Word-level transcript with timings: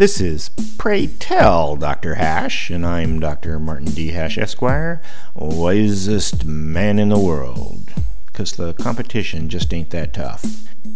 This 0.00 0.18
is 0.18 0.48
Pray 0.78 1.08
Tell 1.08 1.76
Dr. 1.76 2.14
Hash, 2.14 2.70
and 2.70 2.86
I'm 2.86 3.20
Dr. 3.20 3.58
Martin 3.58 3.90
D. 3.90 4.12
Hash, 4.12 4.38
Esquire, 4.38 5.02
wisest 5.34 6.46
man 6.46 6.98
in 6.98 7.10
the 7.10 7.18
world. 7.18 7.92
Because 8.24 8.52
the 8.52 8.72
competition 8.72 9.50
just 9.50 9.74
ain't 9.74 9.90
that 9.90 10.14
tough. 10.14 10.42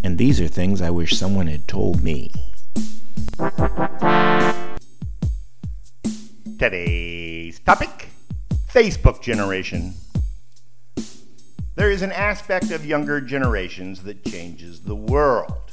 And 0.02 0.16
these 0.16 0.40
are 0.40 0.48
things 0.48 0.80
I 0.80 0.88
wish 0.88 1.18
someone 1.18 1.48
had 1.48 1.68
told 1.68 2.02
me. 2.02 2.32
Today's 6.58 7.58
topic 7.58 8.08
Facebook 8.72 9.20
generation. 9.20 9.92
There 11.74 11.90
is 11.90 12.00
an 12.00 12.12
aspect 12.12 12.70
of 12.70 12.86
younger 12.86 13.20
generations 13.20 14.04
that 14.04 14.24
changes 14.24 14.80
the 14.80 14.96
world. 14.96 15.63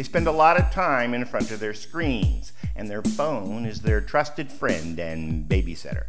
They 0.00 0.04
spend 0.04 0.28
a 0.28 0.32
lot 0.32 0.58
of 0.58 0.70
time 0.70 1.12
in 1.12 1.26
front 1.26 1.50
of 1.50 1.60
their 1.60 1.74
screens, 1.74 2.54
and 2.74 2.88
their 2.88 3.02
phone 3.02 3.66
is 3.66 3.82
their 3.82 4.00
trusted 4.00 4.50
friend 4.50 4.98
and 4.98 5.46
babysitter. 5.46 6.04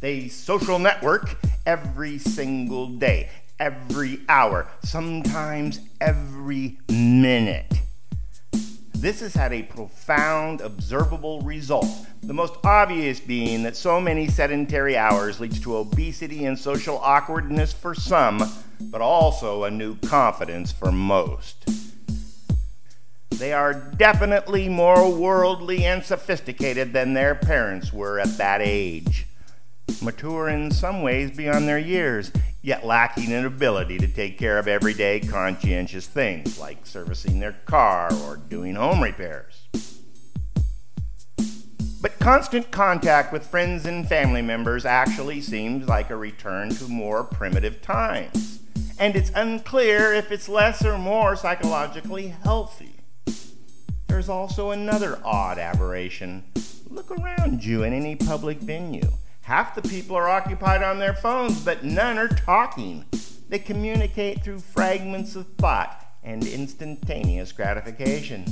They 0.00 0.28
social 0.28 0.78
network 0.78 1.36
every 1.66 2.16
single 2.16 2.86
day, 2.86 3.28
every 3.60 4.22
hour, 4.30 4.66
sometimes 4.82 5.78
every 6.00 6.78
minute. 6.88 7.70
This 8.94 9.20
has 9.20 9.34
had 9.34 9.52
a 9.52 9.64
profound 9.64 10.62
observable 10.62 11.42
result, 11.42 12.06
the 12.22 12.32
most 12.32 12.54
obvious 12.64 13.20
being 13.20 13.62
that 13.64 13.76
so 13.76 14.00
many 14.00 14.26
sedentary 14.26 14.96
hours 14.96 15.38
leads 15.38 15.60
to 15.60 15.76
obesity 15.76 16.46
and 16.46 16.58
social 16.58 16.96
awkwardness 16.96 17.74
for 17.74 17.94
some, 17.94 18.42
but 18.80 19.02
also 19.02 19.64
a 19.64 19.70
new 19.70 19.96
confidence 19.96 20.72
for 20.72 20.90
most. 20.90 21.83
They 23.38 23.52
are 23.52 23.74
definitely 23.74 24.68
more 24.68 25.10
worldly 25.10 25.84
and 25.84 26.04
sophisticated 26.04 26.92
than 26.92 27.14
their 27.14 27.34
parents 27.34 27.92
were 27.92 28.20
at 28.20 28.38
that 28.38 28.60
age. 28.62 29.26
Mature 30.00 30.48
in 30.48 30.70
some 30.70 31.02
ways 31.02 31.36
beyond 31.36 31.66
their 31.68 31.78
years, 31.78 32.30
yet 32.62 32.86
lacking 32.86 33.32
an 33.32 33.44
ability 33.44 33.98
to 33.98 34.08
take 34.08 34.38
care 34.38 34.58
of 34.58 34.68
everyday 34.68 35.20
conscientious 35.20 36.06
things 36.06 36.58
like 36.58 36.86
servicing 36.86 37.40
their 37.40 37.56
car 37.64 38.12
or 38.22 38.36
doing 38.36 38.76
home 38.76 39.02
repairs. 39.02 39.68
But 42.00 42.18
constant 42.18 42.70
contact 42.70 43.32
with 43.32 43.46
friends 43.46 43.84
and 43.84 44.06
family 44.06 44.42
members 44.42 44.84
actually 44.84 45.40
seems 45.40 45.88
like 45.88 46.10
a 46.10 46.16
return 46.16 46.70
to 46.76 46.86
more 46.86 47.24
primitive 47.24 47.82
times. 47.82 48.60
And 48.98 49.16
it's 49.16 49.32
unclear 49.34 50.12
if 50.12 50.30
it's 50.30 50.48
less 50.48 50.84
or 50.84 50.98
more 50.98 51.34
psychologically 51.34 52.28
healthy. 52.28 52.94
There's 54.14 54.28
also 54.28 54.70
another 54.70 55.18
odd 55.24 55.58
aberration. 55.58 56.44
Look 56.88 57.10
around 57.10 57.64
you 57.64 57.82
in 57.82 57.92
any 57.92 58.14
public 58.14 58.58
venue. 58.58 59.10
Half 59.42 59.74
the 59.74 59.82
people 59.82 60.14
are 60.14 60.28
occupied 60.28 60.84
on 60.84 61.00
their 61.00 61.14
phones, 61.14 61.64
but 61.64 61.82
none 61.82 62.16
are 62.16 62.28
talking. 62.28 63.06
They 63.48 63.58
communicate 63.58 64.44
through 64.44 64.60
fragments 64.60 65.34
of 65.34 65.48
thought 65.58 66.00
and 66.22 66.46
instantaneous 66.46 67.50
gratification. 67.50 68.44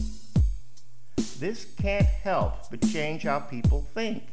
This 1.39 1.65
can't 1.81 2.07
help 2.07 2.69
but 2.69 2.83
change 2.89 3.23
how 3.23 3.39
people 3.39 3.87
think 3.95 4.25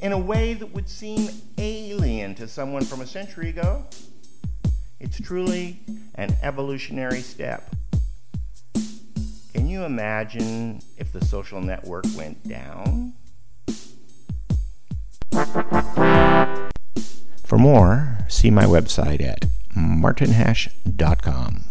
in 0.00 0.12
a 0.12 0.18
way 0.18 0.52
that 0.52 0.74
would 0.74 0.90
seem 0.90 1.30
alien 1.56 2.34
to 2.34 2.46
someone 2.46 2.84
from 2.84 3.00
a 3.00 3.06
century 3.06 3.48
ago. 3.48 3.86
It's 5.00 5.18
truly 5.18 5.80
an 6.16 6.36
evolutionary 6.42 7.22
step. 7.22 7.74
Can 9.68 9.74
you 9.74 9.84
imagine 9.84 10.80
if 10.96 11.12
the 11.12 11.22
social 11.22 11.60
network 11.60 12.06
went 12.16 12.48
down? 12.48 13.12
For 17.44 17.58
more, 17.58 18.16
see 18.28 18.50
my 18.50 18.64
website 18.64 19.20
at 19.20 19.44
martinhash.com. 19.76 21.67